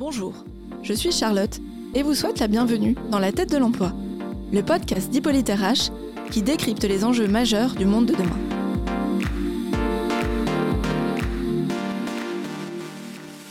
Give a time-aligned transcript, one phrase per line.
[0.00, 0.46] Bonjour,
[0.82, 1.60] je suis Charlotte
[1.92, 3.92] et vous souhaite la bienvenue dans La tête de l'emploi,
[4.50, 5.92] le podcast d'Hippolyte RH
[6.30, 8.38] qui décrypte les enjeux majeurs du monde de demain.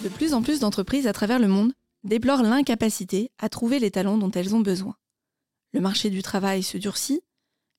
[0.03, 1.71] De plus en plus d'entreprises à travers le monde
[2.03, 4.95] déplorent l'incapacité à trouver les talents dont elles ont besoin.
[5.71, 7.21] Le marché du travail se durcit,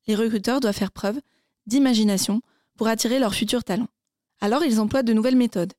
[0.07, 1.21] les recruteurs doivent faire preuve
[1.67, 2.41] d'imagination
[2.77, 3.91] pour attirer leurs futurs talents.
[4.41, 5.73] Alors ils emploient de nouvelles méthodes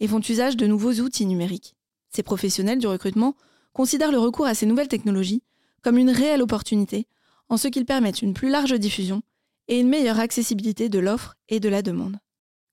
[0.00, 1.74] et font usage de nouveaux outils numériques.
[2.10, 3.34] Ces professionnels du recrutement
[3.72, 5.42] considèrent le recours à ces nouvelles technologies
[5.82, 7.06] comme une réelle opportunité
[7.48, 9.22] en ce qu'ils permettent une plus large diffusion
[9.68, 12.18] et une meilleure accessibilité de l'offre et de la demande.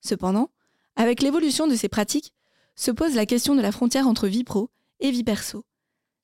[0.02, 0.50] Cependant,
[0.96, 2.34] avec l'évolution de ces pratiques,
[2.76, 5.64] se pose la question de la frontière entre vie pro et vie perso,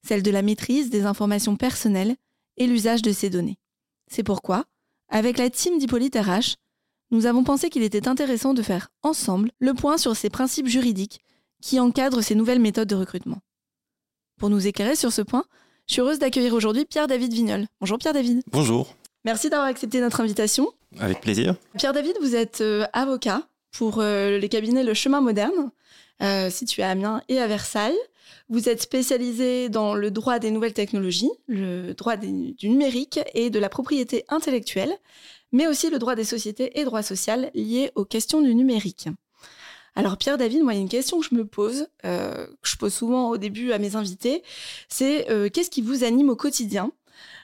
[0.06, 2.16] celle de la maîtrise des informations personnelles
[2.58, 3.60] et l'usage de ces données.
[4.08, 4.66] C'est pourquoi,
[5.10, 6.56] avec la team d'Hippolyte RH,
[7.12, 11.23] nous avons pensé qu'il était intéressant de faire ensemble le point sur ces principes juridiques
[11.64, 13.40] qui encadrent ces nouvelles méthodes de recrutement.
[14.38, 15.46] Pour nous éclairer sur ce point,
[15.88, 17.68] je suis heureuse d'accueillir aujourd'hui Pierre-David Vignol.
[17.80, 18.42] Bonjour Pierre-David.
[18.52, 18.94] Bonjour.
[19.24, 20.70] Merci d'avoir accepté notre invitation.
[21.00, 21.56] Avec plaisir.
[21.78, 25.72] Pierre-David, vous êtes euh, avocat pour euh, les cabinets Le Chemin Moderne,
[26.22, 27.98] euh, situé à Amiens et à Versailles.
[28.50, 33.60] Vous êtes spécialisé dans le droit des nouvelles technologies, le droit du numérique et de
[33.60, 34.94] la propriété intellectuelle,
[35.54, 39.08] mais aussi le droit des sociétés et droit social liés aux questions du numérique.
[39.96, 42.70] Alors Pierre David, moi il y a une question que je me pose, euh, que
[42.70, 44.44] je pose souvent au début à mes invités,
[44.90, 46.92] c'est euh, qu'est-ce qui vous anime au quotidien?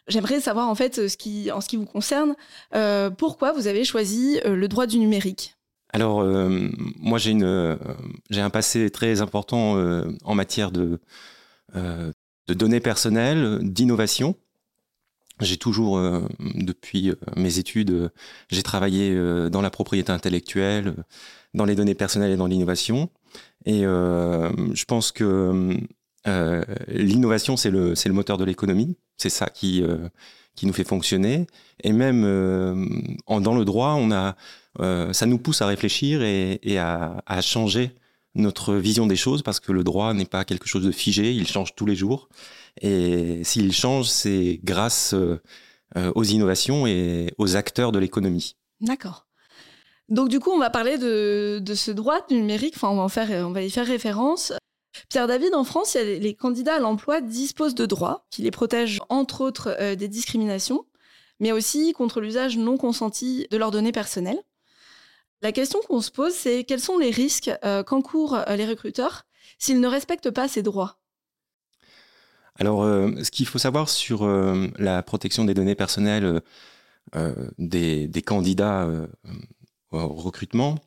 [0.07, 2.35] J'aimerais savoir en fait ce qui, en ce qui vous concerne,
[2.73, 5.55] euh, pourquoi vous avez choisi le droit du numérique?
[5.91, 9.75] Alors moi j'ai un passé très important
[10.23, 10.99] en matière de
[12.47, 14.35] données personnelles, d'innovation.
[15.39, 15.99] J'ai toujours,
[16.39, 18.11] depuis mes études,
[18.49, 19.15] j'ai travaillé
[19.49, 20.95] dans la propriété intellectuelle,
[21.53, 23.09] dans les données personnelles et dans l'innovation.
[23.65, 25.77] Et euh, je pense que
[26.27, 28.97] euh, l'innovation, c'est le, le moteur de l'économie.
[29.17, 30.09] C'est ça qui, euh,
[30.55, 31.47] qui nous fait fonctionner.
[31.83, 32.23] Et même
[33.25, 34.35] en, dans le droit, on a,
[35.13, 37.91] ça nous pousse à réfléchir et, et à, à, changer
[38.35, 41.47] notre vision des choses parce que le droit n'est pas quelque chose de figé, il
[41.47, 42.29] change tous les jours.
[42.81, 45.15] Et s'il change, c'est grâce
[45.95, 48.55] aux innovations et aux acteurs de l'économie.
[48.79, 49.28] D'accord.
[50.09, 54.53] Donc du coup, on va parler de, ce droit numérique, on va, y faire référence.
[55.07, 59.41] Pierre David, en France, les candidats à l'emploi disposent de droits qui les protègent entre
[59.41, 60.85] autres euh, des discriminations,
[61.39, 64.41] mais aussi contre l'usage non consenti de leurs données personnelles.
[65.41, 69.25] La question qu'on se pose, c'est quels sont les risques euh, qu'encourent euh, les recruteurs
[69.59, 70.97] s'ils ne respectent pas ces droits?
[72.55, 76.41] Alors, ce qu'il faut savoir sur la protection des données personnelles
[77.57, 78.85] des, candidats
[79.91, 80.77] recrutement,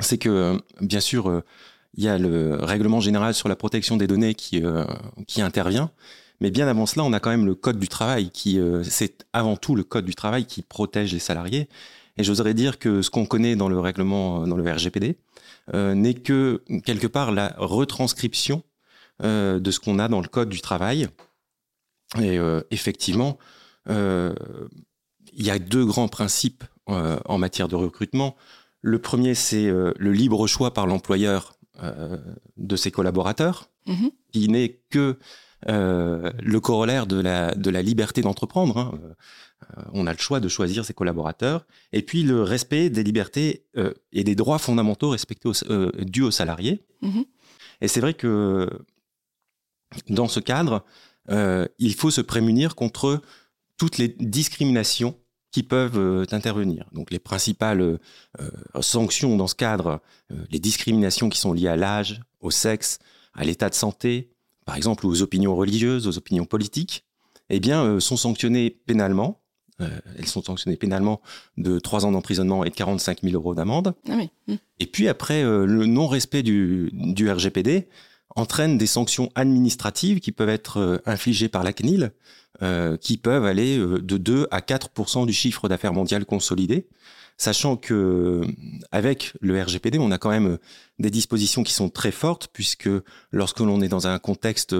[0.00, 1.42] c'est que bien sûr, euh,
[1.94, 4.84] il y a le règlement général sur la protection des données qui, euh,
[5.26, 5.90] qui intervient,
[6.40, 9.26] mais bien avant cela, on a quand même le code du travail qui, euh, c'est
[9.32, 11.68] avant tout le code du travail qui protège les salariés.
[12.18, 15.18] Et j'oserais dire que ce qu'on connaît dans le règlement, dans le RGPD,
[15.74, 18.62] n'est que quelque part la retranscription
[19.22, 21.08] de ce qu'on a dans le code du travail.
[22.18, 22.38] Et
[22.70, 23.36] effectivement,
[23.86, 24.32] il
[25.34, 28.36] y a deux grands principes euh, en matière de recrutement.
[28.80, 32.16] Le premier, c'est euh, le libre choix par l'employeur euh,
[32.56, 34.12] de ses collaborateurs, mhm.
[34.32, 35.18] qui n'est que
[35.66, 38.78] le corollaire de la, de la liberté d'entreprendre.
[38.78, 39.00] Hein.
[39.92, 41.66] on a le choix de choisir ses collaborateurs.
[41.92, 43.66] Et puis le respect des libertés
[44.12, 45.50] et des droits fondamentaux respectés
[46.02, 46.86] dus aux salariés.
[47.02, 47.24] Mhm.
[47.80, 48.70] Et c'est vrai que
[50.08, 50.84] dans ce cadre,
[51.28, 53.20] il faut se prémunir contre
[53.76, 55.16] toutes les discriminations
[55.56, 56.84] qui peuvent euh, intervenir.
[56.92, 57.98] Donc les principales euh,
[58.82, 62.98] sanctions dans ce cadre, euh, les discriminations qui sont liées à l'âge, au sexe,
[63.32, 64.28] à l'état de santé,
[64.66, 67.06] par exemple aux opinions religieuses, aux opinions politiques,
[67.48, 69.40] eh bien, sont sanctionnées pénalement.
[69.78, 71.22] elles sont sanctionnées pénalement
[71.56, 73.94] de 3 ans d'emprisonnement et de 45 000 euros d'amende.
[74.10, 74.16] Ah
[74.48, 74.54] mmh.
[74.80, 77.88] Et puis après, le non-respect du, du RGPD
[78.36, 82.12] entraîne des sanctions administratives qui peuvent être infligées par la CNIL
[82.62, 86.86] euh, qui peuvent aller euh, de 2 à 4 du chiffre d'affaires mondial consolidé,
[87.36, 88.46] sachant que
[88.92, 90.56] avec le RGPD, on a quand même
[90.98, 92.88] des dispositions qui sont très fortes puisque
[93.30, 94.74] lorsque l'on est dans un contexte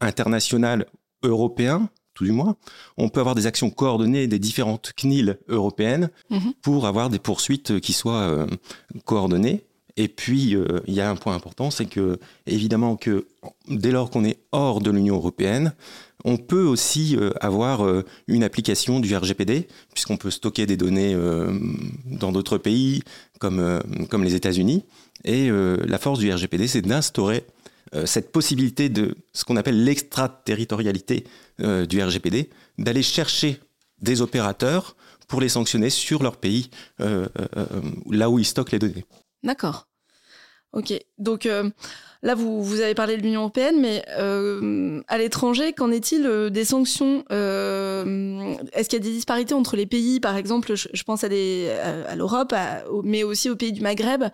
[0.00, 0.86] international
[1.24, 2.54] européen, tout du moins,
[2.96, 6.52] on peut avoir des actions coordonnées des différentes CNIL européennes mhm.
[6.62, 8.46] pour avoir des poursuites qui soient euh,
[9.06, 9.64] coordonnées.
[10.00, 10.56] Et puis,
[10.86, 13.26] il y a un point important, c'est que, évidemment, que
[13.68, 15.74] dès lors qu'on est hors de l'Union européenne,
[16.24, 21.14] on peut aussi euh, avoir euh, une application du RGPD, puisqu'on peut stocker des données
[21.14, 21.52] euh,
[22.06, 23.02] dans d'autres pays,
[23.38, 24.84] comme, comme les États-Unis.
[25.24, 27.44] Et la force du RGPD, c'est d'instaurer
[28.06, 31.24] cette possibilité de ce qu'on appelle l'extraterritorialité
[31.58, 32.48] du RGPD,
[32.78, 33.60] d'aller chercher
[34.00, 34.96] des opérateurs
[35.28, 39.04] pour les sanctionner sur leur pays, là où ils stockent les données.
[39.42, 39.89] D'accord.
[40.72, 40.92] Ok.
[41.18, 41.48] Donc
[42.22, 46.50] Là, vous, vous avez parlé de l'Union européenne, mais euh, à l'étranger, qu'en est-il euh,
[46.50, 51.02] des sanctions euh, Est-ce qu'il y a des disparités entre les pays Par exemple, je,
[51.02, 51.28] pense à,
[52.14, 52.54] l'Europe,
[53.04, 54.24] mais aussi aux pays du Maghreb.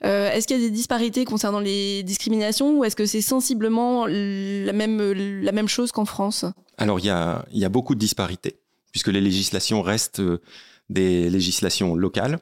[0.00, 4.72] est-ce qu'il y a des disparités concernant les discriminations ou est-ce que c'est sensiblement la
[4.72, 6.46] même, la même chose qu'en France?
[6.78, 8.60] Alors, il y a, y a beaucoup de disparités,
[8.92, 10.22] puisque les législations restent
[10.88, 12.38] des législations locales.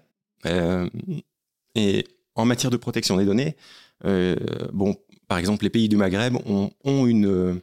[1.75, 3.57] et en matière de protection des données,
[4.05, 4.37] euh,
[4.73, 4.97] bon,
[5.29, 7.61] par exemple, les pays du Maghreb ont, une,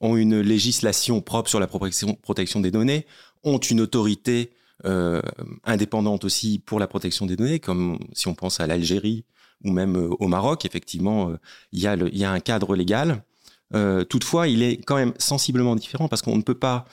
[0.00, 3.06] ont une législation propre sur la protection, des données,
[3.44, 4.52] ont une autorité
[4.84, 5.22] euh,
[5.64, 9.24] indépendante aussi pour la protection des données, comme si on pense à l'Algérie
[9.64, 11.32] ou même euh, au Maroc, effectivement,
[11.72, 13.24] il y, a y a un cadre légal.
[14.08, 16.84] toutefois, il est quand même sensiblement différent parce qu'on ne peut pas.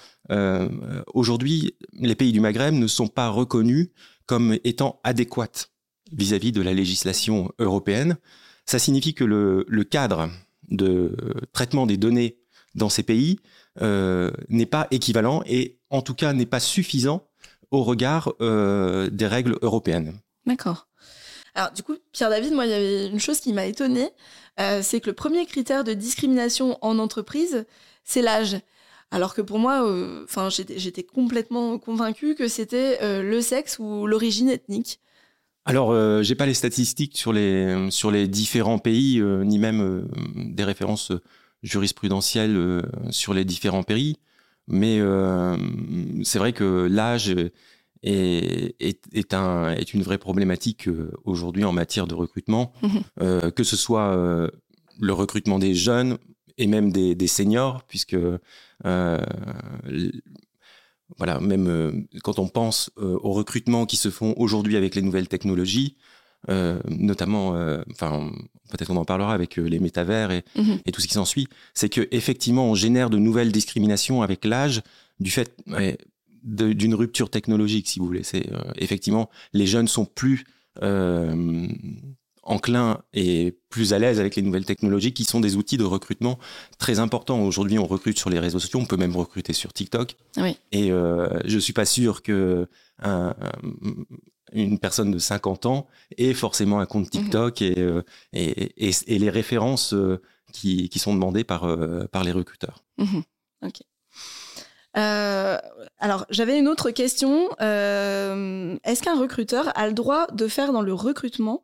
[1.13, 3.89] Aujourd'hui, les pays du Maghreb ne sont pas reconnus
[4.27, 5.68] comme étant adéquats
[6.11, 8.17] vis-à-vis de la législation européenne.
[8.65, 10.29] Ça signifie que le, cadre
[10.69, 11.15] de
[11.53, 12.37] traitement des données
[12.75, 13.39] dans ces pays
[13.81, 17.27] euh, n'est pas équivalent et en tout cas n'est pas suffisant
[17.71, 20.19] au regard euh, des règles européennes.
[20.45, 20.87] D'accord.
[21.55, 24.09] Alors du coup, Pierre David, moi, il y avait une chose qui m'a étonnée,
[24.59, 27.65] euh, c'est que le premier critère de discrimination en entreprise,
[28.03, 28.57] c'est l'âge.
[29.11, 29.83] Alors que pour moi,
[30.25, 34.99] enfin, j'étais complètement convaincue que c'était le sexe ou l'origine ethnique.
[35.69, 39.81] Alors, euh, j'ai pas les statistiques sur les sur les différents pays, euh, ni même
[39.81, 40.01] euh,
[40.35, 41.11] des références
[41.61, 42.81] jurisprudentielles
[43.11, 44.15] sur les différents pays,
[44.67, 44.99] mais
[46.23, 47.35] c'est vrai que l'âge
[48.01, 50.89] est, est, un, est une vraie problématique
[51.25, 52.71] aujourd'hui en matière de recrutement,
[53.19, 54.49] que ce soit
[55.01, 56.17] le recrutement des jeunes
[56.57, 58.15] et même des, des seniors, puisque
[61.17, 61.91] voilà, même euh,
[62.23, 65.95] quand on pense euh, aux recrutements qui se font aujourd'hui avec les nouvelles technologies,
[66.47, 67.49] euh, notamment,
[67.91, 68.31] enfin,
[68.69, 70.79] peut-être on en parlera avec les métavers mhm.
[70.85, 74.81] et, tout ce qui s'ensuit, c'est que effectivement, on génère de nouvelles discriminations avec l'âge
[75.19, 75.53] du fait
[76.43, 78.23] d'une rupture technologique, si vous voulez.
[78.23, 80.45] C'est effectivement, les jeunes sont plus
[82.49, 86.39] enclin et plus à l'aise avec les nouvelles technologies qui sont des outils de recrutement
[86.79, 87.41] très importants.
[87.43, 90.15] Aujourd'hui, on recrute sur les réseaux sociaux, on peut même recruter sur TikTok.
[90.71, 92.67] Et euh, je suis pas sûr que
[94.51, 95.87] une personne de 50 ans
[96.17, 97.21] ait forcément un compte mhm.
[97.21, 98.01] TikTok euh,
[98.33, 100.19] et, et, les références euh,
[100.51, 101.67] qui, qui, sont demandées par,
[102.11, 102.83] par les recruteurs.
[102.97, 103.23] Mhm.
[104.99, 105.57] Euh,
[105.99, 107.49] alors, j'avais une autre question.
[107.61, 111.63] Euh, est-ce qu'un recruteur a le droit de faire dans le recrutement,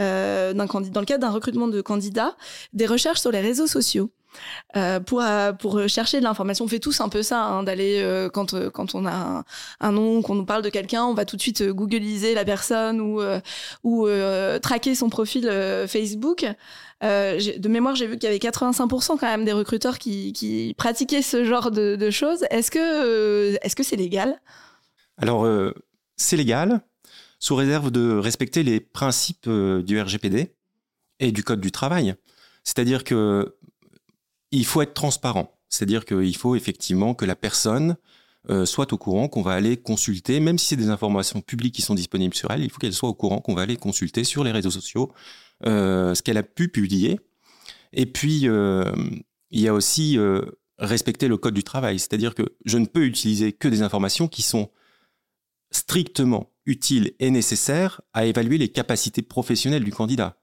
[0.00, 2.36] euh, d'un candidat, dans le cadre d'un recrutement de candidats,
[2.72, 4.10] des recherches sur les réseaux sociaux?
[4.76, 6.64] Euh, pour euh, pour chercher de l'information.
[6.64, 9.44] On fait tous un peu ça, hein, d'aller euh, quand quand on a
[9.80, 13.00] un, nom, qu'on nous parle de quelqu'un, on va tout de suite googliser la personne
[13.00, 13.20] ou
[13.82, 14.08] ou
[14.62, 15.50] traquer son profil
[15.88, 16.46] Facebook.
[17.02, 21.22] de mémoire, j'ai vu qu'il y avait 85% quand même des recruteurs qui, qui pratiquaient
[21.22, 22.44] ce genre de, de choses.
[22.50, 24.40] Est-ce que est-ce que c'est légal?
[25.18, 25.46] Alors
[26.16, 26.80] c'est légal
[27.38, 30.54] sous réserve de respecter les principes du RGPD
[31.20, 32.14] et du Code du travail.
[32.64, 33.56] C'est-à-dire que
[34.52, 35.58] il faut être transparent.
[35.68, 37.96] C'est-à-dire qu'il faut effectivement que la personne
[38.50, 41.82] euh, soit au courant qu'on va aller consulter, même si c'est des informations publiques qui
[41.82, 44.44] sont disponibles sur elle, il faut qu'elle soit au courant qu'on va aller consulter sur
[44.44, 45.12] les réseaux sociaux
[45.64, 47.20] euh, ce qu'elle a pu publier.
[47.92, 48.92] Et puis, euh,
[49.50, 50.18] il y a aussi
[50.78, 54.42] respecter le code du travail, c'est-à-dire que je ne peux utiliser que des informations qui
[54.42, 54.70] sont
[55.70, 60.41] strictement utiles et nécessaires à évaluer les capacités professionnelles du candidat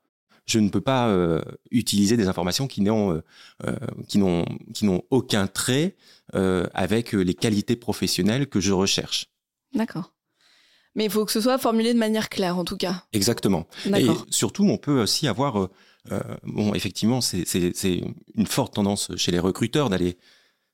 [0.50, 1.42] je ne peux pas euh,
[1.72, 3.24] utiliser des informations qui n'ont euh,
[3.66, 3.76] euh,
[4.08, 5.96] qui n'ont qui n'ont aucun trait
[6.76, 9.32] avec les qualités professionnelles que je recherche.
[9.74, 10.14] D'accord.
[10.94, 13.04] Mais il faut que ce soit formulé de manière claire, en tout cas.
[13.14, 13.66] Exactement.
[13.88, 15.70] Et surtout, on peut aussi avoir,
[16.44, 18.04] bon, effectivement, c'est
[18.36, 20.20] une forte tendance chez les recruteurs d'aller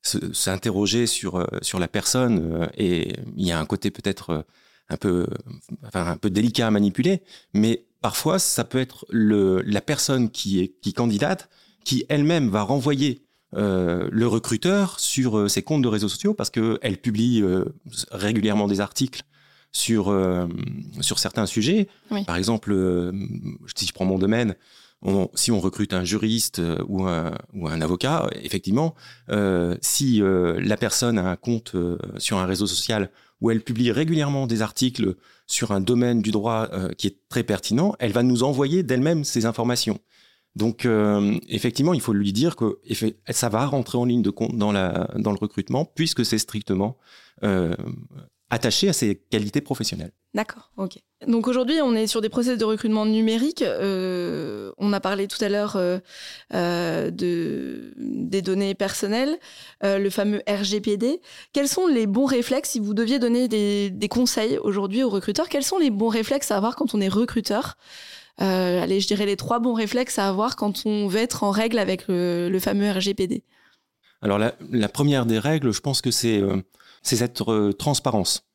[0.02, 4.46] s'interroger sur sur la personne, et il y a un côté peut-être
[4.90, 5.26] un peu,
[5.86, 10.60] enfin, un peu délicat à manipuler, mais parfois, ça peut être le, la personne qui
[10.60, 11.50] est qui candidate
[11.84, 16.52] qui elle-même va renvoyer euh, le recruteur sur euh, ses comptes de réseaux sociaux parce
[16.52, 17.66] qu'elle publie euh,
[18.12, 19.24] régulièrement des articles
[19.72, 20.16] sur,
[21.02, 21.90] sur certains sujets.
[22.28, 22.74] Par exemple,
[23.76, 24.56] si je prends mon domaine,
[25.34, 28.96] si on recrute un juriste ou un, ou un avocat, effectivement,
[29.82, 31.76] si la personne a un compte
[32.20, 33.10] sur un réseau social
[33.42, 35.16] où elle publie régulièrement des articles
[35.48, 39.24] sur un domaine du droit euh, qui est très pertinent, elle va nous envoyer d'elle-même
[39.24, 40.00] ces informations.
[40.56, 40.88] Donc,
[41.50, 42.80] effectivement, il faut lui dire que
[43.30, 46.98] ça va rentrer en ligne de compte dans, dans le recrutement, puisque c'est strictement
[48.50, 50.12] attaché à ses qualités professionnelles.
[50.36, 50.98] D'accord, ok.
[51.28, 53.62] Donc aujourd'hui, on est sur des process de recrutement numérique.
[53.62, 56.00] Euh, on a parlé tout à l'heure euh,
[56.54, 59.38] euh, de, des données personnelles,
[59.82, 61.22] le fameux RGPD.
[61.54, 65.64] Quels sont les bons réflexes, si vous deviez donner des, conseils aujourd'hui aux recruteurs, quels
[65.64, 67.78] sont les bons réflexes à avoir quand on est recruteur?
[68.38, 71.80] Allez, je dirais les trois bons réflexes à avoir quand on veut être en règle
[71.80, 73.44] avec le, fameux RGPD.
[74.22, 76.42] Alors la, la, première des règles, je pense que c'est
[77.06, 77.42] c'est cette
[77.78, 78.46] transparence.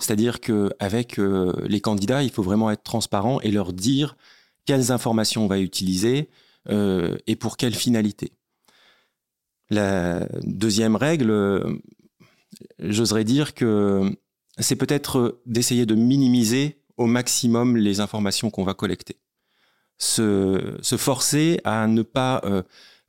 [0.00, 4.16] C'est-à-dire qu'avec euh, les candidats, il faut vraiment être transparent et leur dire
[4.64, 6.30] quelles informations on va utiliser
[6.68, 8.32] euh, et pour quelle finalité.
[9.70, 11.78] La deuxième règle, euh,
[12.78, 14.16] j'oserais dire que
[14.58, 19.16] c'est peut-être d'essayer de minimiser au maximum les informations qu'on va collecter.
[19.98, 22.40] Se, forcer à ne pas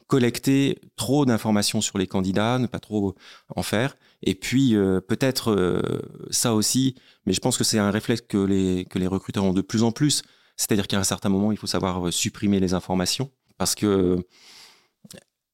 [0.10, 3.16] collecter trop d'informations sur les candidats, ne pas trop
[3.56, 3.96] en faire.
[4.24, 5.82] Et puis euh, peut-être euh,
[6.32, 9.54] ça aussi, mais je pense que c'est un réflexe que les, que les recruteurs ont
[9.54, 10.24] de plus en plus.
[10.58, 14.18] C'est-à-dire qu'à un certain moment, il faut savoir euh, supprimer les informations parce que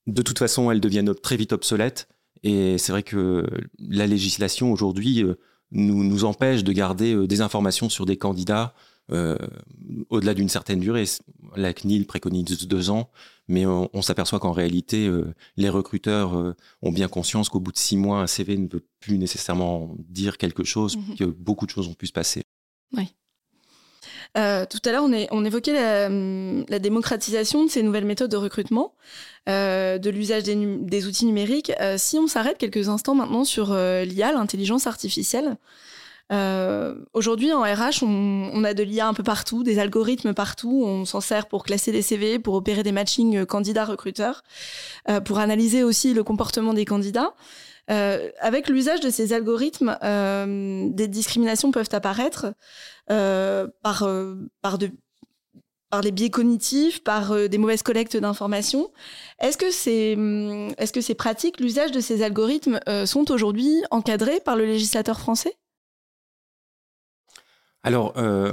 [0.08, 2.08] de toute façon, elles deviennent très vite obsolètes.
[2.44, 3.46] Et c'est vrai que
[3.78, 5.24] la législation aujourd'hui
[5.72, 8.74] nous, nous empêche de garder des informations sur des candidats
[9.12, 9.38] euh,
[10.10, 11.06] au-delà d'une certaine durée.
[11.56, 13.12] La CNIL préconise deux ans,
[13.48, 17.78] mais on, s'aperçoit qu'en réalité, euh, les recruteurs euh, ont bien conscience qu'au bout de
[17.78, 21.16] six mois, un CV ne veut plus nécessairement dire quelque chose, mhm.
[21.18, 22.44] que beaucoup de choses ont pu se passer.
[22.94, 23.14] Oui.
[24.34, 28.96] tout à l'heure, on, évoquait la, démocratisation de ces nouvelles méthodes de recrutement,
[29.46, 31.72] de l'usage des, outils numériques.
[31.98, 35.58] si on s'arrête quelques instants maintenant sur l'IA, l'intelligence artificielle,
[36.32, 40.84] euh, aujourd'hui, en RH, on, a de l'IA un peu partout, des algorithmes partout.
[40.86, 44.44] On s'en sert pour classer des CV, pour opérer des matchings euh, candidats-recruteurs,
[45.10, 47.34] euh, pour analyser aussi le comportement des candidats.
[47.88, 49.96] avec l'usage de ces algorithmes,
[50.92, 52.48] des discriminations peuvent apparaître
[53.08, 54.10] par,
[54.64, 54.90] par, de,
[55.92, 58.92] par les biais cognitifs, par des mauvaises collectes d'informations.
[59.40, 63.84] Est-ce que c'est hum, est -ce que ces pratiques, l'usage de ces algorithmes sont aujourd'hui
[63.92, 65.56] encadrés par le législateur français?
[67.86, 68.52] Alors, euh,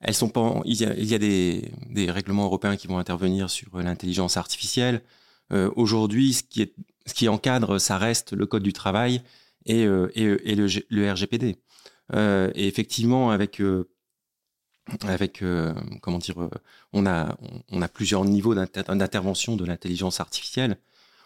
[0.00, 0.60] elles sont pas.
[0.64, 5.00] Il y a, des, règlements européens qui vont intervenir sur l'intelligence artificielle.
[5.52, 6.74] Euh, aujourd'hui, ce qui est
[7.06, 9.22] ce qui encadre, ça reste le code du travail
[9.64, 11.56] et, euh, et, le, RGPD.
[12.12, 13.62] et effectivement, avec
[15.02, 15.44] avec
[16.00, 16.48] comment dire,
[16.92, 17.38] on a
[17.70, 20.78] on a plusieurs niveaux d'intervention de l'intelligence artificielle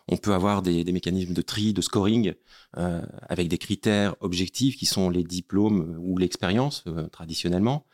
[0.09, 2.35] on peut avoir des, mécanismes de tri, de scoring,
[2.77, 7.87] euh, avec des critères objectifs qui sont les diplômes ou l'expérience euh, traditionnellement.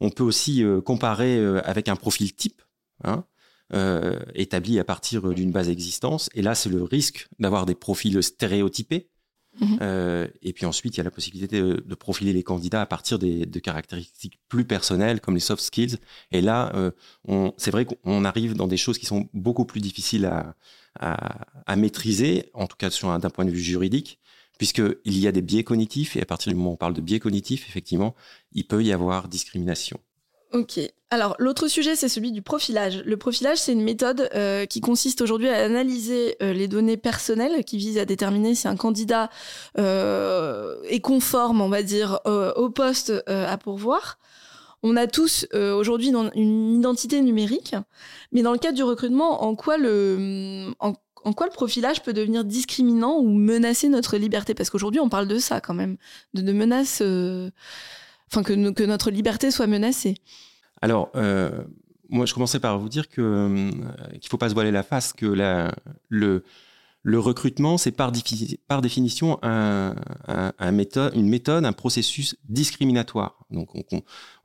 [0.00, 2.62] On peut aussi euh, comparer avec un profil type,
[3.02, 3.24] hein,
[4.34, 6.30] établi à partir d'une base existence.
[6.34, 9.10] Et là, c'est le risque d'avoir des profils stéréotypés.
[9.60, 10.28] Mhm.
[10.42, 13.44] et puis ensuite, il y a la possibilité de, profiler les candidats à partir des,
[13.44, 15.96] de caractéristiques plus personnelles, comme les soft skills.
[16.30, 16.72] Et là,
[17.56, 20.54] c'est vrai qu'on arrive dans des choses qui sont beaucoup plus difficiles à,
[20.98, 24.18] à, maîtriser, en tout cas d'un point de vue juridique,
[24.58, 27.00] puisqu'il y a des biais cognitifs, et à partir du moment où on parle de
[27.00, 28.14] biais cognitifs, effectivement,
[28.52, 30.00] il peut y avoir discrimination.
[30.52, 30.80] Ok.
[31.10, 33.02] Alors, l'autre sujet, c'est celui du profilage.
[33.04, 37.64] Le profilage, c'est une méthode euh, qui consiste aujourd'hui à analyser euh, les données personnelles
[37.64, 39.30] qui visent à déterminer si un candidat
[39.78, 44.18] euh, est conforme, on va dire, au poste à pourvoir.
[44.82, 47.74] On a tous euh, aujourd'hui une identité numérique,
[48.32, 50.94] mais dans le cadre du recrutement, en quoi le, en,
[51.32, 54.54] quoi le profilage peut devenir discriminant ou menacer notre liberté?
[54.54, 55.96] Parce qu'aujourd'hui, on parle de ça quand même,
[56.34, 57.50] de, menaces, euh,
[58.30, 60.14] enfin que, que, notre liberté soit menacée.
[60.80, 61.50] Alors, euh,
[62.08, 63.70] moi, je commençais par vous dire que
[64.20, 65.26] qu'il faut pas se voiler la face, que
[66.08, 66.44] le
[67.02, 69.94] le recrutement, c'est par, définition un,
[70.72, 73.46] méthode, une méthode, un processus discriminatoire.
[73.50, 73.68] Donc,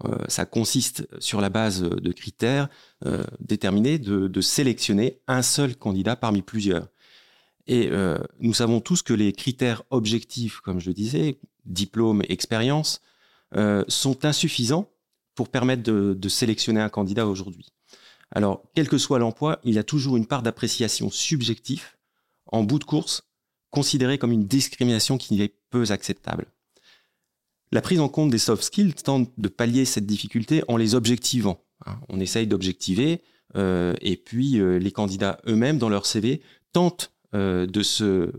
[0.05, 2.69] euh, ça consiste sur la base de critères
[3.05, 6.87] euh, déterminés de, sélectionner un seul candidat parmi plusieurs.
[7.65, 13.01] Et euh, nous savons tous que les critères objectifs, comme je le disais, diplôme, expérience,
[13.87, 14.89] sont insuffisants
[15.35, 17.67] pour permettre de sélectionner un candidat aujourd'hui.
[18.31, 21.83] Alors, quel que soit l'emploi, il y a toujours une part d'appréciation subjective
[22.53, 23.23] en bout de course,
[23.71, 26.45] considéré comme une discrimination qui n'est peu acceptable.
[27.71, 31.65] La prise en compte des soft skills tente de pallier cette difficulté en les objectivant.
[31.87, 31.99] Hein.
[32.07, 33.23] On essaye d'objectiver,
[33.55, 38.31] euh, et puis euh, les candidats eux-mêmes, dans leur CV, tentent euh, de, se,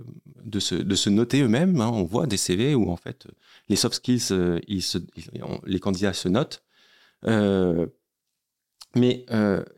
[0.45, 1.81] de, se, noter eux-mêmes.
[1.81, 1.91] Hein.
[1.93, 3.27] On voit des CV où en fait
[3.69, 6.63] les soft skills, les candidats se notent
[8.95, 9.27] Mais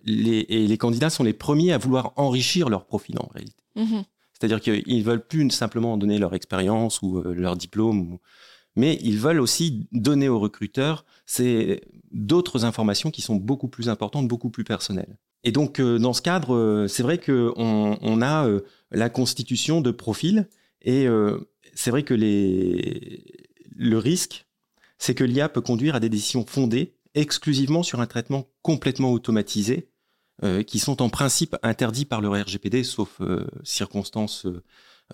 [0.05, 3.65] les, candidats sont les premiers à vouloir enrichir leur profil en réalité.
[3.77, 4.05] Mhm.
[4.39, 8.19] C'est-à-dire qu'ils ne veulent plus simplement donner leur expérience ou leur diplôme,
[8.75, 11.07] mais ils veulent aussi donner aux recruteurs
[12.13, 15.17] d'autres informations qui sont beaucoup plus importantes, beaucoup plus personnelles.
[15.45, 18.47] Et donc, dans ce cadre, c'est vrai qu'on on a
[18.91, 20.49] la constitution de profils
[20.83, 21.07] et
[21.75, 24.47] c'est vrai que le risque,
[24.99, 29.89] c'est que l'IA peut conduire à des décisions fondées exclusivement sur un traitement complètement automatisé,
[30.45, 34.47] euh, qui sont en principe interdits par le RGPD, sauf euh, circonstances,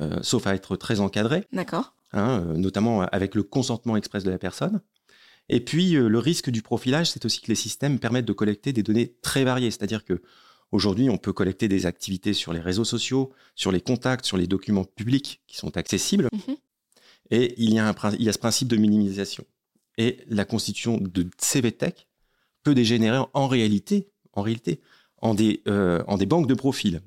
[0.00, 1.44] euh, sauf à être très encadrés.
[1.52, 1.94] D'accord.
[2.12, 4.80] Hein, notamment avec le consentement express de la personne.
[5.48, 8.82] Et puis, le risque du profilage, c'est aussi que les systèmes permettent de collecter des
[8.82, 9.70] données très variées.
[9.70, 10.22] C'est-à-dire que
[10.72, 14.48] aujourd'hui, on peut collecter des activités sur les réseaux sociaux, sur les contacts, sur les
[14.48, 16.28] documents publics qui sont accessibles.
[16.32, 16.56] Mhm.
[17.30, 19.44] Et il y, a un, il y a ce principe de minimisation.
[19.98, 22.08] Et la constitution de CVTech
[22.62, 24.80] peut dégénérer en réalité, en réalité,
[25.22, 27.00] en des, euh, en des banques de profils.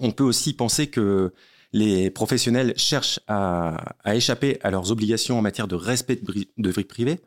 [0.00, 1.32] On peut aussi penser que
[1.72, 6.20] les professionnels cherchent à, à, échapper à leurs obligations en matière de respect
[6.56, 7.20] de vie privée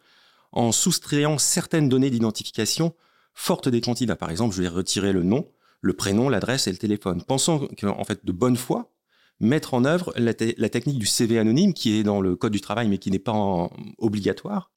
[0.51, 2.93] en soustrayant certaines données d'identification
[3.33, 4.15] fortes des candidats.
[4.15, 5.47] Par exemple, je vais retirer le nom,
[5.81, 8.91] le prénom, l'adresse et le téléphone, pensant qu'en fait, de bonne foi,
[9.39, 12.87] mettre en œuvre la, technique du CV anonyme qui est dans le code du travail
[12.87, 13.69] mais qui n'est pas
[13.99, 14.71] obligatoire.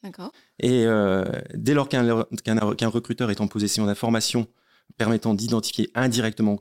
[0.59, 4.47] Et euh, dès lors qu'un recruteur est en possession d'informations
[4.97, 6.61] permettant d'identifier indirectement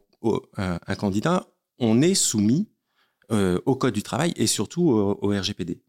[0.57, 2.67] un, candidat, on est soumis
[3.31, 5.81] euh, au code du travail et surtout au, RGPD.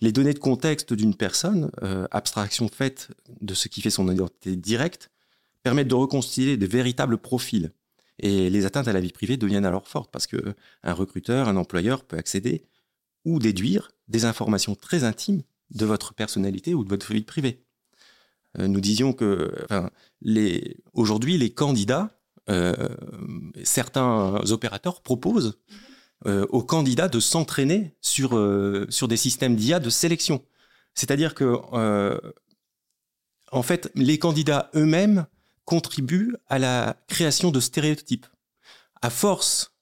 [0.00, 3.10] Les données de contexte d'une personne, euh, abstraction faite
[3.40, 5.10] de ce qui fait son identité directe,
[5.62, 7.72] permettent de reconstituer de véritables profils
[8.18, 11.56] et les atteintes à la vie privée deviennent alors fortes parce que un recruteur, un
[11.56, 12.64] employeur peut accéder
[13.24, 17.61] ou déduire des informations très intimes de votre personnalité ou de votre vie privée.
[18.58, 19.90] Euh, nous disions que enfin,
[20.20, 22.18] les, aujourd'hui, les candidats,
[22.50, 22.88] euh,
[23.64, 25.58] certains opérateurs proposent
[26.26, 28.30] euh, aux candidats de s'entraîner sur,
[28.88, 30.44] sur des systèmes d'IA de sélection.
[30.94, 31.56] C'est-à-dire que,
[33.50, 35.26] en fait, les candidats eux-mêmes
[35.64, 38.26] contribue à la création de stéréotypes.
[39.00, 39.74] À force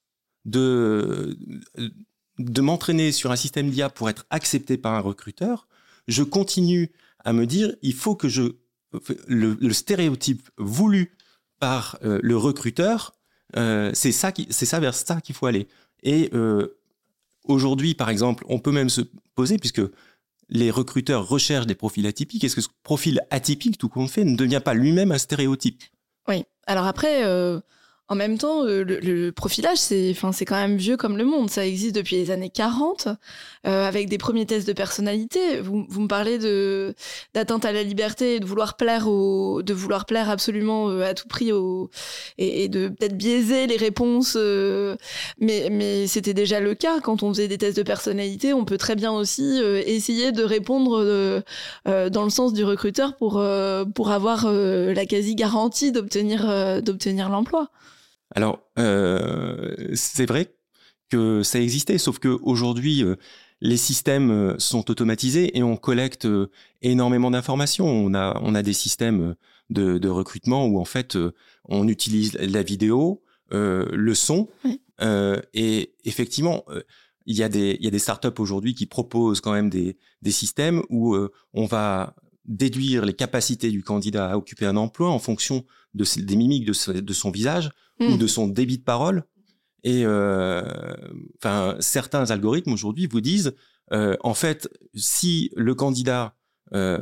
[0.45, 1.37] de,
[2.38, 5.66] de m'entraîner sur un système d'IA pour être accepté par un recruteur,
[6.09, 6.90] je continue
[7.25, 8.53] à me dire, il faut que je
[9.29, 11.17] le, stéréotype voulu
[11.59, 13.13] par euh, le recruteur,
[13.57, 15.69] euh, c'est ça qui, ça vers ça qu'il faut aller.
[16.03, 16.79] Et euh,
[17.45, 19.03] aujourd'hui, par exemple, on peut même se
[19.35, 19.83] poser, puisque
[20.49, 24.37] les recruteurs recherchent des profils atypiques, est-ce que ce profil atypique, tout compte fait, ne
[24.37, 25.83] devient pas lui-même un stéréotype?
[26.27, 26.45] Oui.
[26.67, 27.23] Alors après,
[28.11, 31.49] en même temps, euh, le, profilage, c'est, enfin, c'est quand même vieux comme le monde.
[31.49, 33.07] Ça existe depuis les années 40,
[33.68, 35.61] euh, avec des premiers tests de personnalité.
[35.61, 36.92] Vous, vous me parlez de
[37.35, 41.14] d'atteinte à la liberté et de vouloir plaire au, de vouloir plaire absolument euh, à
[41.14, 41.90] tout prix au,
[42.37, 44.37] et, de peut-être biaiser les réponses.
[45.38, 48.53] mais mais c'était déjà le cas quand on faisait des tests de personnalité.
[48.53, 51.42] On peut très bien aussi essayer de répondre
[51.87, 53.42] dans le sens du recruteur pour
[53.94, 57.70] pour avoir la quasi garantie d'obtenir d'obtenir l'emploi.
[58.35, 60.55] Alors, euh, c'est vrai
[61.11, 63.16] que ça existait, sauf qu'aujourd'hui, euh,
[63.61, 66.29] les systèmes euh, sont automatisés et on collecte
[66.83, 67.87] énormément d'informations.
[67.87, 69.35] On a, on a des systèmes
[69.69, 71.19] de, recrutement où en fait,
[71.64, 74.49] on utilise la vidéo, le son,
[75.55, 76.64] et effectivement,
[77.27, 79.97] il y a des, il y a des startups aujourd'hui qui proposent quand même des,
[80.23, 81.16] des systèmes où
[81.53, 82.16] on va
[82.51, 87.01] déduire les capacités du candidat à occuper un emploi en fonction de, des mimiques de,
[87.01, 88.19] de son visage ou hmm.
[88.19, 89.25] de son débit de parole.
[89.85, 90.63] Et euh,
[91.39, 93.55] enfin, certains algorithmes aujourd'hui vous disent,
[93.93, 96.35] euh, en fait, si le candidat
[96.75, 96.99] euh,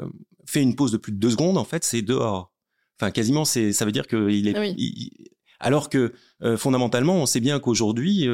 [0.46, 2.52] fait une pause de plus de deux secondes, en fait, c'est dehors.
[3.00, 4.54] Enfin, quasiment, c'est, ça veut dire qu'il est.
[4.56, 5.18] Ah
[5.60, 6.12] alors que
[6.56, 8.28] fondamentalement, on sait bien qu'aujourd'hui,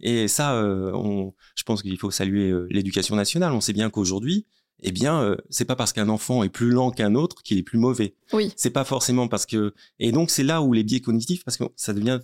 [0.00, 3.52] et ça, on, je pense qu'il faut saluer l'éducation nationale.
[3.52, 4.46] On sait bien qu'aujourd'hui,
[4.82, 7.62] eh bien, euh, c'est pas parce qu'un enfant est plus lent qu'un autre qu'il est
[7.62, 8.14] plus mauvais.
[8.32, 8.52] Oui.
[8.56, 9.74] C'est pas forcément parce que.
[9.98, 12.20] Et donc, c'est là où les biais cognitifs, parce que ça devient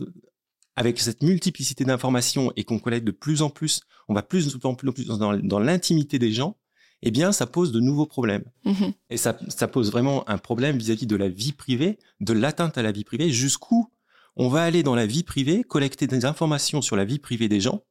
[0.76, 4.74] avec cette multiplicité d'informations et qu'on collecte de plus en plus, on va plus en
[4.74, 6.56] plus, plus dans, l'intimité des gens.
[7.02, 8.44] Eh bien, ça pose de nouveaux problèmes.
[8.64, 8.92] Mm-hmm.
[9.10, 12.82] Et ça, ça pose vraiment un problème vis-à-vis de la vie privée, de l'atteinte à
[12.82, 13.90] la vie privée, jusqu'où
[14.36, 17.60] on va aller dans la vie privée, collecter des informations sur la vie privée des
[17.60, 17.84] gens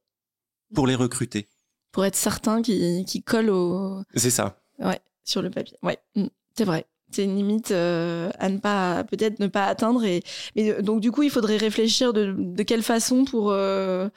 [0.74, 1.50] pour les recruter
[1.96, 4.02] pour être certain qu'il qui colle au.
[4.16, 4.60] C'est ça.
[4.80, 5.78] Ouais, sur le papier.
[5.82, 6.86] Ouais, mm, c'est vrai.
[7.10, 10.04] C'est une limite euh, à ne pas, peut-être ne pas atteindre.
[10.04, 10.22] Et,
[10.58, 13.50] mais donc, du coup, il faudrait réfléchir de, de quelle façon pour.
[13.52, 14.10] Euh,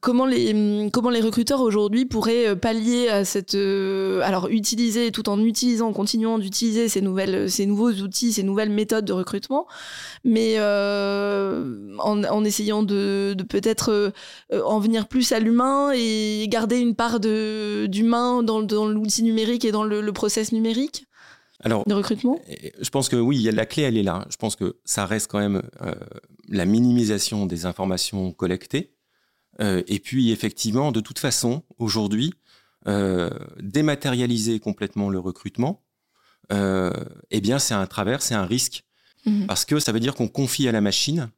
[0.00, 3.56] Comment les, comment les recruteurs aujourd'hui pourraient euh, pallier à cette.
[3.56, 8.44] Euh, alors, utiliser, tout en utilisant, en continuant d'utiliser ces, nouvelles, ces nouveaux outils, ces
[8.44, 9.66] nouvelles méthodes de recrutement,
[10.24, 14.12] mais euh, en, essayant de, peut-être
[14.52, 19.72] en venir plus à l'humain et garder une part d'humain dans, dans l'outil numérique et
[19.72, 21.06] dans le, le process numérique
[21.64, 22.40] alors, de recrutement?
[22.80, 24.24] Je pense que oui, la clé, elle est là.
[24.30, 25.62] Je pense que ça reste quand même
[26.48, 29.01] la minimisation des informations collectées euh,
[29.58, 32.32] et puis effectivement, de toute façon, aujourd'hui,
[32.88, 35.84] euh, dématérialiser complètement le recrutement,
[36.52, 36.90] euh,
[37.30, 38.82] eh bien c'est un travers, c'est un risque,
[39.24, 39.46] mhm.
[39.46, 41.30] parce que ça veut dire qu'on confie à la machine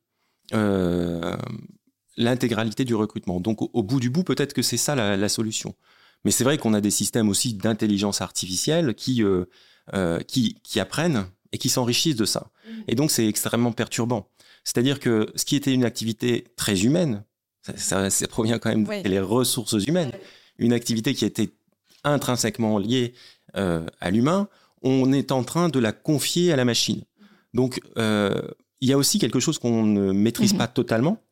[2.17, 3.41] l'intégralité du recrutement.
[3.41, 5.75] Donc au, bout du bout, peut-être que c'est ça la, solution.
[6.25, 9.23] Mais c'est vrai qu'on a des systèmes aussi d'intelligence artificielle qui,
[10.27, 12.51] qui, qui, apprennent et qui s'enrichissent de ça.
[12.67, 12.85] Mhm.
[12.89, 14.31] Et donc c'est extrêmement perturbant.
[14.65, 17.25] C'est-à-dire que ce qui était une activité très humaine,
[17.77, 20.13] ça, provient quand même des ressources humaines.
[20.59, 21.51] Une activité qui était
[22.05, 23.15] intrinsèquement liée
[23.57, 24.49] euh, à l'humain,
[24.83, 27.03] on est en train de la confier à la machine.
[27.55, 28.43] Donc, euh,
[28.81, 30.59] il y a aussi quelque chose qu'on ne maîtrise mhm.
[30.59, 31.23] pas totalement.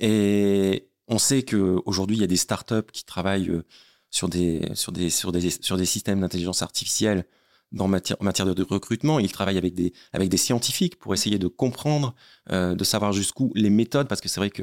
[0.00, 3.64] Et on sait qu'aujourd'hui, il y a des startups qui travaillent euh,
[4.10, 7.24] sur des, sur des, sur des, sur des systèmes d'intelligence artificielle
[7.70, 9.18] dans matière, en matière de recrutement.
[9.18, 12.14] Ils travaillent avec des, avec des scientifiques pour essayer de comprendre,
[12.50, 14.62] de savoir jusqu'où les méthodes, parce que c'est vrai que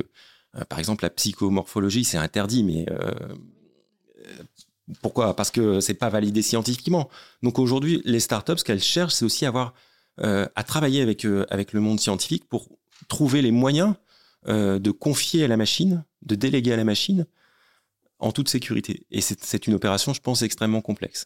[0.64, 3.34] par exemple, la psychomorphologie, c'est interdit, mais euh,
[5.02, 5.36] pourquoi?
[5.36, 7.10] Parce que c'est pas validé scientifiquement.
[7.44, 9.74] Donc aujourd'hui, les startups, ce qu'elles cherchent, c'est aussi avoir
[10.22, 12.70] euh, à travailler avec avec le monde scientifique pour
[13.08, 13.96] trouver les moyens
[14.48, 17.26] de confier à la machine, de déléguer à la machine
[18.20, 19.06] en toute sécurité.
[19.10, 21.26] Et c'est une opération, je pense, extrêmement complexe.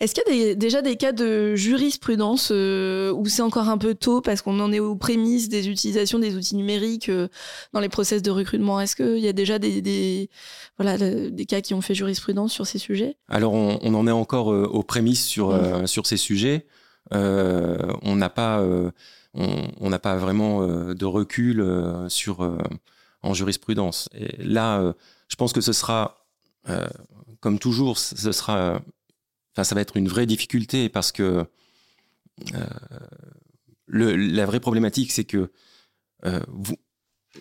[0.00, 3.94] Est-ce qu'il y a déjà des cas de jurisprudence euh, où c'est encore un peu
[3.94, 7.28] tôt parce qu'on en est aux prémices des utilisations des outils numériques euh,
[7.72, 8.80] dans les process de recrutement?
[8.80, 10.30] Est-ce qu'il y a déjà des,
[10.78, 13.16] voilà, des cas qui ont fait jurisprudence sur ces sujets?
[13.28, 15.86] Alors, on, en est encore euh, aux prémices sur, mmh.
[15.88, 16.66] sur ces sujets.
[17.10, 18.64] on n'a pas,
[19.34, 21.64] on n'a pas vraiment de recul
[22.08, 22.48] sur,
[23.22, 24.08] en jurisprudence.
[24.14, 24.94] Et là,
[25.28, 26.26] je pense que ce sera,
[27.40, 28.80] comme toujours, ce sera
[29.64, 31.46] ça va être une vraie difficulté parce que
[32.54, 32.64] euh,
[33.88, 35.50] la vraie problématique, c'est que
[36.26, 36.40] euh,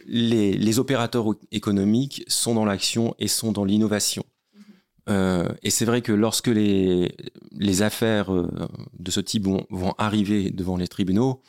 [0.06, 4.24] les, opérateurs économiques sont dans l'action et sont dans l'innovation.
[4.24, 4.62] Mm-hmm.
[5.10, 7.12] Euh, et c'est vrai que lorsque les,
[7.82, 11.42] affaires de ce type vont, arriver devant les tribunaux,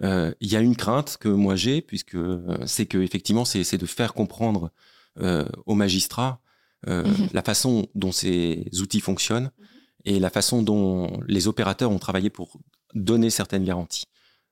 [0.00, 2.16] il y a une crainte que moi j'ai, puisque
[2.66, 4.72] c'est que effectivement c'est de faire comprendre
[5.66, 6.40] aux magistrats
[6.86, 7.28] mm-hmm.
[7.32, 9.71] la façon dont ces outils fonctionnent, mm-hmm
[10.04, 12.58] et la façon dont les opérateurs ont travaillé pour
[12.94, 14.04] donner certaines garanties.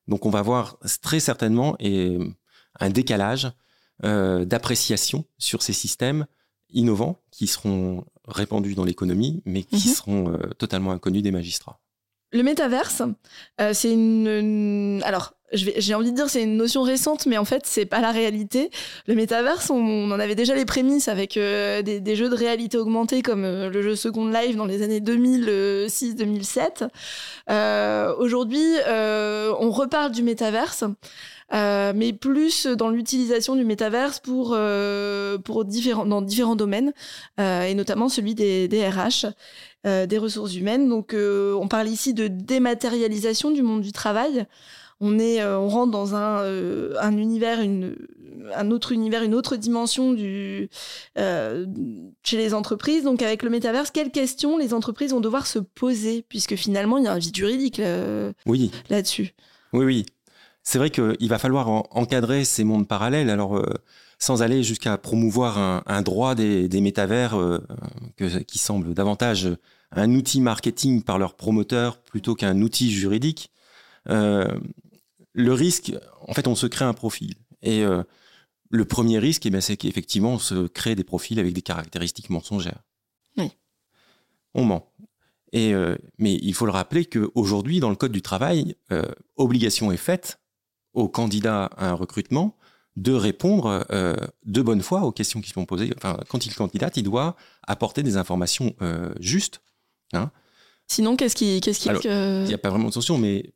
[0.09, 2.19] Donc on va voir très certainement et,
[2.79, 3.51] un décalage
[4.05, 6.27] euh, d'appréciation sur ces systèmes
[6.73, 9.95] innovants qui seront répandus dans l'économie, mais qui mhm.
[9.95, 11.81] seront euh, totalement inconnus des magistrats.
[12.33, 13.03] Le métaverse,
[13.61, 17.63] euh, c'est une, Alors, j'ai envie de dire c'est une notion récente, mais en fait,
[17.67, 18.71] c'est pas la réalité.
[19.07, 23.23] Le métaverse, on, en avait déjà les prémices avec euh, des, jeux de réalité augmentée
[23.23, 26.89] comme euh, le jeu Second Life dans les années 2006-2007.
[28.19, 30.85] Aujourd'hui, on reparle du métaverse.
[31.53, 34.57] mais plus dans l'utilisation du métaverse pour,
[35.45, 36.93] pour différents, dans différents domaines,
[37.39, 39.27] et notamment celui des, des RH.
[39.87, 40.91] Euh, des ressources humaines.
[40.91, 44.47] Donc, euh, on parle ici de dématérialisation du monde du travail.
[45.01, 46.45] On est, euh, on rentre dans un,
[47.01, 47.97] un univers, une,
[48.55, 50.69] un autre univers, une autre dimension du,
[51.17, 53.05] chez les entreprises.
[53.05, 57.05] Donc, avec le métaverse, quelles questions les entreprises vont devoir se poser, puisque finalement, il
[57.05, 57.81] y a un vide juridique
[58.47, 58.71] oui.
[58.89, 59.35] là-dessus.
[59.73, 60.07] Oui, oui.
[60.63, 63.31] C'est vrai qu'il va falloir encadrer ces mondes parallèles.
[63.31, 63.59] Alors,
[64.21, 67.59] sans aller jusqu'à promouvoir un, droit des, métavers euh,
[68.47, 69.49] qui semble davantage
[69.93, 73.51] un outil marketing par leurs promoteurs plutôt qu'un outil juridique.
[75.37, 75.93] Euh, le risque,
[76.27, 77.35] en fait, on se crée un profil.
[77.63, 78.03] Et euh,
[78.71, 82.83] le premier risque, eh c'est qu'effectivement, on se crée des profils avec des caractéristiques mensongères.
[83.37, 83.51] Oui.
[84.55, 84.93] On ment.
[85.53, 85.75] Et,
[86.19, 88.77] mais il faut le rappeler qu'aujourd'hui, dans le Code du travail,
[89.37, 90.39] obligation est faite
[90.93, 92.57] aux candidats à un recrutement
[92.97, 95.93] de répondre euh, de bonne foi aux questions qui sont posées.
[95.97, 99.63] Enfin, quand il candidate, il doit apporter des informations euh, justes.
[100.13, 100.31] Hein.
[100.91, 103.53] Sinon, qu'est-ce qui, qu'est-ce qui Il n'y a pas vraiment de sanction, mais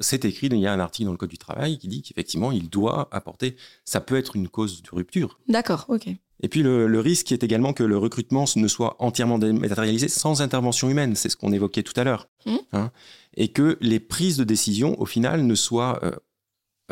[0.00, 0.48] c'est écrit.
[0.48, 3.08] Il y a un article dans le code du travail qui dit qu'effectivement, il doit
[3.12, 3.56] apporter.
[3.86, 5.40] Ça peut être une cause de rupture.
[5.48, 6.06] D'accord, ok.
[6.40, 10.90] Et puis le, risque est également que le recrutement ne soit entièrement dématérialisé sans intervention
[10.90, 11.16] humaine.
[11.16, 12.28] C'est ce qu'on évoquait tout à l'heure.
[12.44, 12.56] Mmh.
[12.74, 12.90] Hein.
[13.38, 15.98] et que les prises de décision, au final, ne soient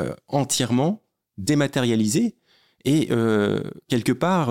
[0.01, 1.03] euh, entièrement
[1.37, 2.37] dématérialisé
[2.87, 3.09] Et
[3.89, 4.51] quelque part,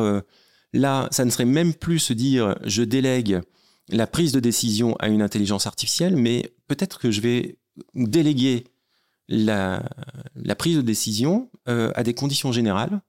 [0.74, 3.42] là, ça ne serait même plus se dire je délègue
[3.92, 7.58] la prise de décision à une intelligence artificielle, mais peut-être que je vais
[7.94, 8.66] déléguer
[9.28, 9.84] la,
[10.58, 13.02] prise de décision à des conditions générales,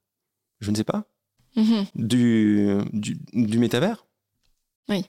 [0.60, 1.04] je ne sais pas,
[1.56, 1.86] mm-hmm.
[1.94, 4.06] du, du, du métavers.
[4.88, 5.04] Oui.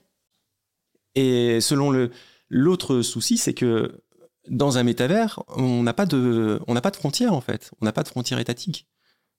[1.14, 2.10] Et selon le,
[2.48, 4.02] l'autre souci, c'est que
[4.48, 7.70] dans un métavers, on n'a pas de, on n'a pas de frontières en fait.
[7.80, 8.86] On n'a pas de frontières étatiques.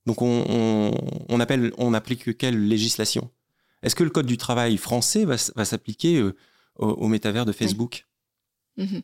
[0.05, 0.91] Donc on,
[1.29, 3.29] on, appelle, on applique quelle législation?
[3.83, 6.35] Est-ce que le code du travail français va, va s'appliquer euh,
[6.75, 8.05] au, métavers de Facebook?
[8.77, 9.01] Mhm.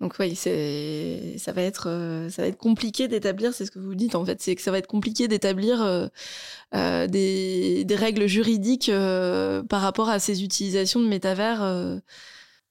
[0.00, 3.94] Donc oui, ça va être euh, ça va être compliqué d'établir, c'est ce que vous
[3.94, 8.90] dites en fait, c'est que ça va être compliqué d'établir euh, des, des, règles juridiques
[8.90, 12.00] par rapport à ces utilisations de métavers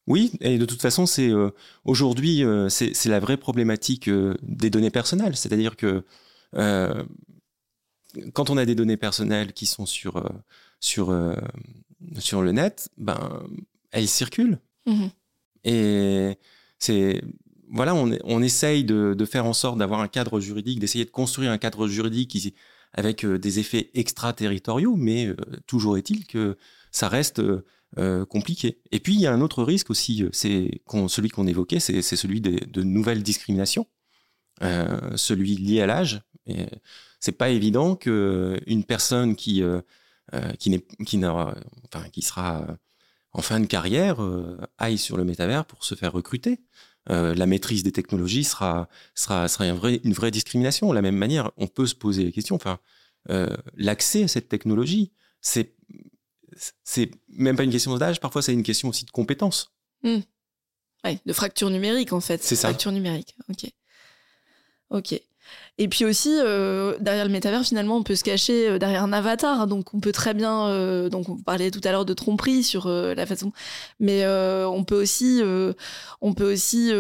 [0.08, 1.32] oui, et de toute façon, c'est
[1.84, 4.08] aujourd'hui, c'est la vraie problématique
[4.44, 5.36] des données personnelles.
[5.36, 6.04] C'est-à-dire que
[8.34, 10.24] quand on a des données personnelles qui sont sur,
[10.80, 11.16] sur,
[12.20, 13.44] sur le net, ben,
[13.92, 14.60] elles circulent.
[14.86, 15.08] Mmh
[15.68, 16.38] et
[16.78, 17.24] c'est
[17.72, 21.10] voilà, on, on essaye de, de, faire en sorte d'avoir un cadre juridique, d'essayer de
[21.10, 22.54] construire un cadre juridique qui,
[22.94, 25.34] avec des effets extraterritoriaux, mais
[25.66, 26.56] toujours est-il que
[26.92, 27.42] ça reste
[27.98, 28.82] euh, compliqué.
[28.92, 32.02] Et puis il y a un autre risque aussi, euh, c'est celui qu'on évoquait, c'est
[32.02, 33.88] celui de, nouvelles discriminations,
[34.64, 36.22] euh, celui lié à l'âge.
[37.22, 39.64] C'est pas évident qu'une personne qui
[40.60, 42.66] qui, qui, enfin, qui sera
[43.32, 44.18] en fin de carrière
[44.78, 46.60] aille sur le métavers pour se faire recruter.
[47.08, 50.90] la maîtrise des technologies sera, sera, sera une, vraie, discrimination.
[50.90, 52.80] De la même manière, on peut se poser la question, enfin,
[53.76, 55.12] l'accès à cette technologie,
[55.42, 55.76] c'est
[56.84, 59.74] c'est même pas une question d'âge, parfois c'est une question aussi de compétence.
[60.04, 60.20] Hmm.
[61.04, 62.44] de fracture numérique en fait.
[62.44, 62.70] C'est ça.
[62.70, 63.72] Fracture numérique, ok.
[64.92, 65.22] Ok.
[65.78, 69.12] Et puis aussi, euh, derrière le métavers, finalement, on peut se cacher euh, derrière un
[69.12, 69.68] avatar.
[69.68, 70.68] Donc, on peut très bien.
[70.68, 73.52] Euh, donc, on parlait tout à l'heure de tromperie sur la façon.
[74.00, 75.42] Mais on peut aussi.
[76.22, 76.92] on peut aussi.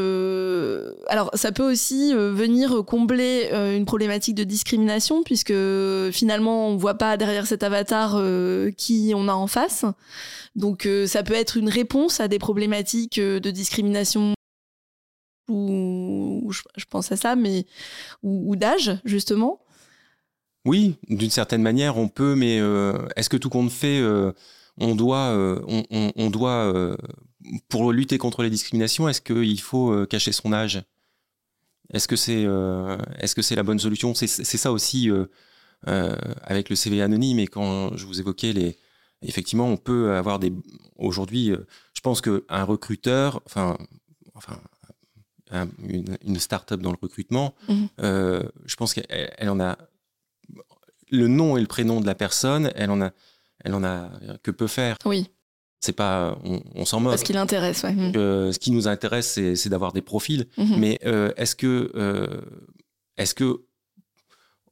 [1.07, 5.53] alors, ça peut aussi venir combler une problématique de discrimination, puisque
[6.11, 8.21] finalement, on voit pas derrière cet avatar
[8.77, 9.85] qui on a en face.
[10.55, 14.34] Donc, ça peut être une réponse à des problématiques de discrimination
[15.47, 17.65] ou, je, pense à ça, mais
[18.23, 19.61] ou, d'âge justement.
[20.65, 24.31] Oui, d'une certaine manière, on peut, mais euh, est-ce que tout compte fait, euh,
[24.77, 25.61] on doit, euh,
[26.15, 26.97] on, doit
[27.69, 30.83] pour lutter contre les discriminations, est-ce qu'il faut cacher son âge?
[31.93, 34.15] Est-ce que c'est, la bonne solution?
[34.15, 35.09] C'est ça aussi
[35.83, 38.79] avec le CV anonyme et quand je vous évoquais les,
[39.21, 40.51] effectivement, on peut avoir des,
[40.97, 41.53] aujourd'hui,
[41.93, 43.77] je pense qu'un recruteur, enfin,
[45.87, 47.87] une, start-up dans le recrutement, mhm.
[48.01, 49.77] euh, je pense qu'elle en a
[51.11, 53.11] le nom et le prénom de la personne, elle en a,
[53.63, 54.09] elle en a
[54.43, 54.97] que peut faire.
[55.05, 55.29] Oui.
[55.79, 56.37] C'est pas,
[56.73, 57.19] on, s'en moque.
[57.19, 57.95] Ce qui l'intéresse, ouais.
[58.15, 60.47] Euh, ce qui nous intéresse, c'est d'avoir des profils.
[60.57, 60.79] Mhm.
[60.79, 61.91] Mais euh, est-ce que,
[63.17, 63.61] est-ce que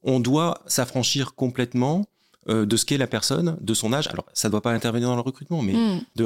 [0.02, 2.06] on doit s'affranchir complètement
[2.47, 4.08] de ce qu'est la personne, de son âge.
[4.08, 5.73] Alors, ça ne doit pas intervenir dans le recrutement, mais
[6.15, 6.25] de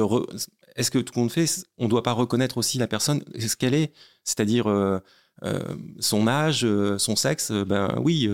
[0.78, 3.56] est-ce que tout le monde fait, on ne doit pas reconnaître aussi la personne, ce
[3.56, 5.00] qu'elle est, c'est-à-dire euh,
[5.42, 8.30] euh, son âge, euh, son sexe, ben oui,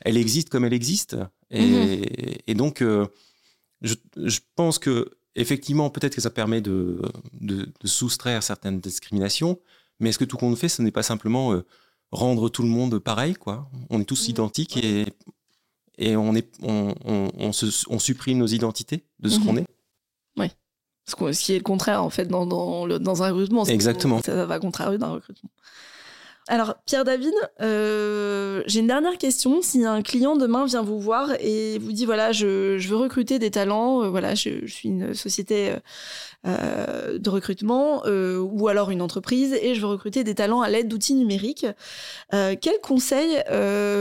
[0.00, 1.16] elle existe comme elle existe.
[1.50, 1.66] Et,
[2.48, 2.54] mhm.
[2.54, 2.84] donc,
[3.82, 7.02] je, pense que effectivement, peut-être que ça permet de,
[7.84, 9.58] soustraire certaines discriminations,
[9.98, 11.60] mais est-ce que tout le monde fait, ce n'est pas simplement
[12.12, 14.30] rendre tout le monde pareil, quoi On est tous mhm.
[14.30, 15.06] identiques et,
[16.00, 19.46] et on, est, on, on, supprime nos identités de ce mhm.
[19.46, 19.66] qu'on est.
[20.38, 20.46] Oui.
[21.04, 23.64] Ce qui est le contraire, en fait, dans, dans, le, dans un recrutement.
[23.66, 24.22] Exactement.
[24.22, 25.50] Ça, va contraire d'un recrutement.
[26.50, 29.62] Alors, Pierre David, euh, j'ai une dernière question.
[29.62, 33.52] Si un client demain vient vous voir et vous dit voilà, je, veux recruter des
[33.52, 35.72] talents, euh, voilà, je, suis une société
[36.48, 40.88] euh, de recrutement ou alors une entreprise et je veux recruter des talents à l'aide
[40.88, 41.66] d'outils numériques,
[42.32, 43.44] quel conseil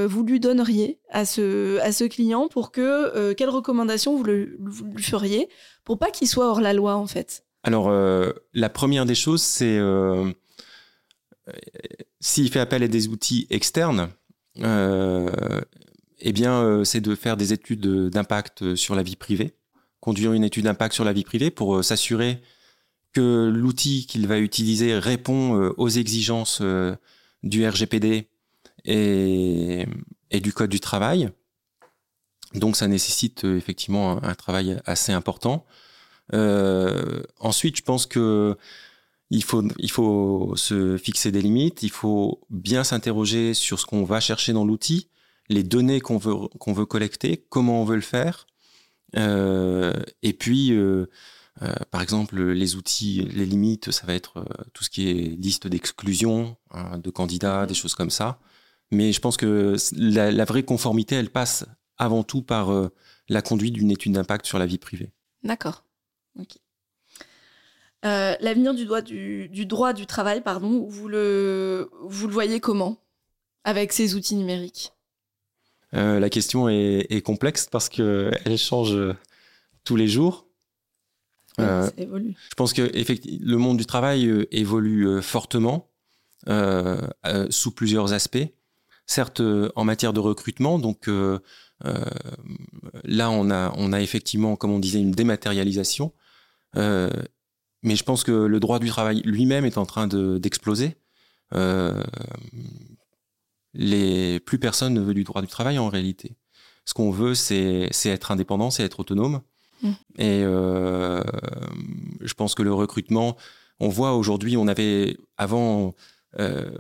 [0.08, 4.86] vous lui donneriez à ce, à ce client pour que, quelles recommandations vous, le, vous
[4.86, 5.50] lui feriez
[5.84, 7.44] pour pas qu'il soit hors la loi en fait?
[7.62, 9.78] Alors, la première des choses, c'est
[12.20, 14.10] s'il fait appel à des outils externes,
[14.62, 15.62] euh,
[16.20, 19.56] eh bien, euh, c'est de faire des études d'impact sur la vie privée,
[20.00, 22.42] conduire une étude d'impact sur la vie privée pour euh, s'assurer
[23.14, 26.62] que l'outil qu'il va utiliser répond aux exigences
[27.42, 28.30] du RGPD
[28.86, 29.88] et,
[30.32, 31.32] du Code du travail.
[32.54, 35.66] Donc, ça nécessite effectivement un, travail assez important.
[36.32, 38.56] ensuite, je pense que
[39.30, 44.04] il faut, il faut se fixer des limites, il faut bien s'interroger sur ce qu'on
[44.04, 45.10] va chercher dans l'outil.
[45.50, 46.36] les données qu'on veut,
[46.68, 48.48] veut collecter, comment on veut le faire.
[49.14, 50.74] et puis,
[51.92, 56.58] par exemple, les outils, les limites, ça va être tout ce qui est liste d'exclusion
[56.72, 58.40] hein, de candidats, des choses comme ça.
[58.92, 61.66] Mais je pense que la, vraie conformité, elle passe
[61.98, 62.72] avant tout par
[63.28, 65.12] la conduite d'une étude d'impact sur la vie privée.
[65.44, 65.84] D'accord.
[68.04, 68.86] L'avenir du,
[69.50, 72.98] du, droit du travail, pardon, vous le, vous le voyez comment
[73.64, 74.94] avec ces outils numériques?
[75.94, 79.16] Euh, La question est, complexe parce qu'elle change euh,
[79.84, 80.48] tous les jours.
[81.60, 82.36] Euh, évolue.
[82.50, 85.90] Je pense que le monde du travail évolue fortement
[87.50, 88.48] sous plusieurs aspects.
[89.06, 89.42] Certes,
[89.76, 91.10] en matière de recrutement, donc
[93.04, 96.14] là, on a, on a effectivement, comme on disait, une dématérialisation.
[97.84, 100.98] Mais je pense que le droit du travail lui-même est en train d'exploser
[103.74, 106.36] les, plus personne ne veut du droit du travail en réalité.
[106.86, 109.42] Ce qu'on veut, c'est être indépendant, c'est être autonome.
[109.82, 109.92] Mm.
[110.18, 111.22] Et euh,
[112.22, 113.38] je pense que le recrutement,
[113.80, 115.94] on voit aujourd'hui, on avait avant,
[116.40, 116.72] euh,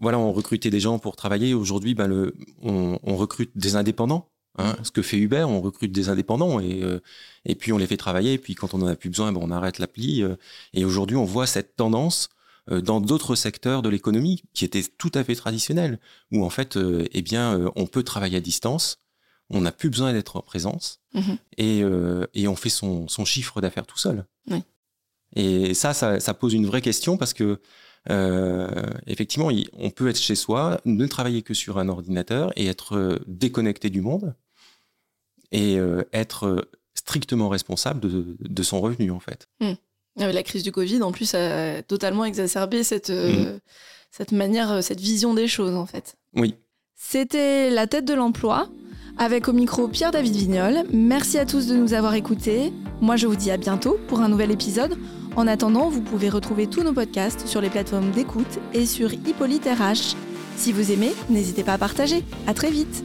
[0.00, 1.54] voilà, on recrutait des gens pour travailler.
[1.54, 4.28] Aujourd'hui, ben le, on, recrute des indépendants.
[4.56, 4.76] Hein.
[4.78, 4.84] Mm.
[4.84, 7.00] Ce que fait Uber, on recrute des indépendants et, euh,
[7.44, 8.34] et puis on les fait travailler.
[8.34, 10.24] Et puis quand on en a plus besoin, ben on arrête l'appli.
[10.74, 12.28] et aujourd'hui, on voit cette tendance
[12.70, 15.98] euh, dans d'autres secteurs de l'économie qui étaient tout à fait traditionnels,
[16.30, 19.00] où en fait, euh, eh bien, euh, on peut travailler à distance,
[19.50, 21.38] on n'a plus besoin d'être en présence, mhm.
[21.58, 21.82] et,
[22.34, 24.24] et, on fait son, son chiffre d'affaires tout seul.
[25.34, 27.58] Et ça, ça, ça, pose une vraie question parce que
[29.06, 33.90] effectivement, on peut être chez soi, ne travailler que sur un ordinateur et être déconnecté
[33.90, 34.34] du monde
[35.52, 35.78] et
[36.12, 39.48] être strictement responsable de, de, son revenu en fait.
[39.60, 39.74] Mm.
[40.16, 43.60] La crise du Covid, en plus, a totalement exacerbé cette, euh, mm.
[44.10, 46.16] cette manière, euh, cette vision des choses, en fait.
[46.34, 46.54] Oui.
[46.94, 48.68] C'était La tête de l'emploi,
[49.18, 50.84] avec au micro Pierre-David Vignol.
[50.92, 52.72] Merci à tous de nous avoir écoutés.
[53.00, 54.96] Moi, je vous dis à bientôt pour un nouvel épisode.
[55.34, 59.64] En attendant, vous pouvez retrouver tous nos podcasts sur les plateformes d'écoute et sur Hippolyte
[59.64, 60.14] RH.
[60.56, 62.22] Si vous aimez, n'hésitez pas à partager.
[62.46, 63.02] À très vite.